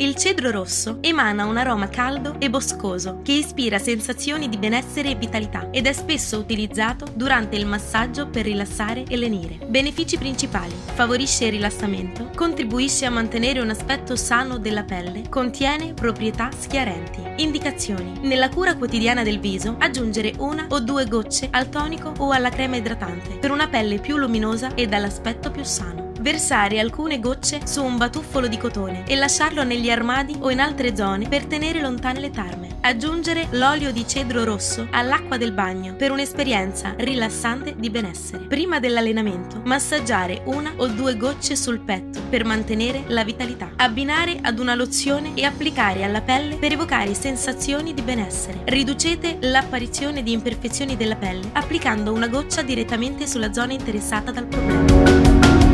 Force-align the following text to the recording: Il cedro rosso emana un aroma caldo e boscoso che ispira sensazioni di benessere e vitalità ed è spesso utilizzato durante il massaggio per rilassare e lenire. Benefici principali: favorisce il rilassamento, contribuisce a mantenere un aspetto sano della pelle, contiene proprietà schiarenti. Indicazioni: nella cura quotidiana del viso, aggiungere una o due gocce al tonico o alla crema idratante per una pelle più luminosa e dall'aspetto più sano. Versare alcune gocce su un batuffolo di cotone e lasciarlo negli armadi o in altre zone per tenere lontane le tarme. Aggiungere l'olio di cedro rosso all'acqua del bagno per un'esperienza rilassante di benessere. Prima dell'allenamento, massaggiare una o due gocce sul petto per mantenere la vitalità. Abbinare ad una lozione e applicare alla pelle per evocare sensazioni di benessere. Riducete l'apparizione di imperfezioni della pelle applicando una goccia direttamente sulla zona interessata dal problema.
Il 0.00 0.14
cedro 0.14 0.52
rosso 0.52 0.98
emana 1.00 1.44
un 1.44 1.56
aroma 1.56 1.88
caldo 1.88 2.36
e 2.38 2.48
boscoso 2.48 3.18
che 3.24 3.32
ispira 3.32 3.80
sensazioni 3.80 4.48
di 4.48 4.56
benessere 4.56 5.10
e 5.10 5.14
vitalità 5.16 5.70
ed 5.72 5.88
è 5.88 5.92
spesso 5.92 6.38
utilizzato 6.38 7.06
durante 7.12 7.56
il 7.56 7.66
massaggio 7.66 8.28
per 8.28 8.44
rilassare 8.44 9.02
e 9.08 9.16
lenire. 9.16 9.58
Benefici 9.66 10.16
principali: 10.16 10.72
favorisce 10.94 11.46
il 11.46 11.50
rilassamento, 11.50 12.30
contribuisce 12.36 13.06
a 13.06 13.10
mantenere 13.10 13.58
un 13.58 13.70
aspetto 13.70 14.14
sano 14.14 14.58
della 14.58 14.84
pelle, 14.84 15.28
contiene 15.28 15.94
proprietà 15.94 16.50
schiarenti. 16.56 17.42
Indicazioni: 17.42 18.20
nella 18.20 18.50
cura 18.50 18.76
quotidiana 18.76 19.24
del 19.24 19.40
viso, 19.40 19.74
aggiungere 19.80 20.32
una 20.38 20.66
o 20.68 20.78
due 20.78 21.06
gocce 21.06 21.48
al 21.50 21.68
tonico 21.70 22.12
o 22.18 22.30
alla 22.30 22.50
crema 22.50 22.76
idratante 22.76 23.34
per 23.34 23.50
una 23.50 23.66
pelle 23.66 23.98
più 23.98 24.16
luminosa 24.16 24.76
e 24.76 24.86
dall'aspetto 24.86 25.50
più 25.50 25.64
sano. 25.64 26.07
Versare 26.20 26.80
alcune 26.80 27.20
gocce 27.20 27.60
su 27.64 27.82
un 27.82 27.96
batuffolo 27.96 28.48
di 28.48 28.58
cotone 28.58 29.06
e 29.06 29.14
lasciarlo 29.14 29.62
negli 29.62 29.88
armadi 29.90 30.36
o 30.40 30.50
in 30.50 30.60
altre 30.60 30.96
zone 30.96 31.28
per 31.28 31.46
tenere 31.46 31.80
lontane 31.80 32.20
le 32.20 32.30
tarme. 32.30 32.76
Aggiungere 32.80 33.46
l'olio 33.50 33.92
di 33.92 34.06
cedro 34.06 34.44
rosso 34.44 34.86
all'acqua 34.90 35.36
del 35.36 35.52
bagno 35.52 35.94
per 35.94 36.10
un'esperienza 36.10 36.94
rilassante 36.96 37.74
di 37.76 37.90
benessere. 37.90 38.44
Prima 38.44 38.80
dell'allenamento, 38.80 39.60
massaggiare 39.64 40.42
una 40.46 40.72
o 40.76 40.86
due 40.86 41.16
gocce 41.16 41.54
sul 41.54 41.80
petto 41.80 42.20
per 42.28 42.44
mantenere 42.44 43.04
la 43.08 43.24
vitalità. 43.24 43.72
Abbinare 43.76 44.38
ad 44.42 44.58
una 44.58 44.74
lozione 44.74 45.32
e 45.34 45.44
applicare 45.44 46.02
alla 46.02 46.22
pelle 46.22 46.56
per 46.56 46.72
evocare 46.72 47.14
sensazioni 47.14 47.94
di 47.94 48.02
benessere. 48.02 48.62
Riducete 48.64 49.38
l'apparizione 49.40 50.22
di 50.22 50.32
imperfezioni 50.32 50.96
della 50.96 51.16
pelle 51.16 51.50
applicando 51.52 52.12
una 52.12 52.28
goccia 52.28 52.62
direttamente 52.62 53.26
sulla 53.26 53.52
zona 53.52 53.72
interessata 53.72 54.30
dal 54.30 54.46
problema. 54.46 55.67